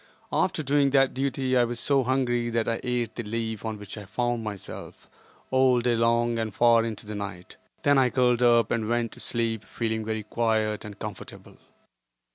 After 0.33 0.63
doing 0.63 0.89
that 0.89 1.13
duty 1.13 1.55
I 1.55 1.63
was 1.63 1.79
so 1.79 2.01
hungry 2.01 2.49
that 2.49 2.67
I 2.67 2.79
ate 2.83 3.13
the 3.13 3.21
leaf 3.21 3.63
on 3.63 3.77
which 3.77 3.99
I 3.99 4.05
found 4.05 4.43
myself, 4.43 5.07
all 5.51 5.79
day 5.79 5.93
long 5.95 6.39
and 6.39 6.51
far 6.51 6.83
into 6.83 7.05
the 7.05 7.13
night. 7.13 7.57
Then 7.83 7.99
I 7.99 8.09
curled 8.09 8.41
up 8.41 8.71
and 8.71 8.89
went 8.89 9.11
to 9.11 9.19
sleep 9.19 9.63
feeling 9.63 10.03
very 10.03 10.23
quiet 10.23 10.83
and 10.85 10.97
comfortable. 10.97 11.57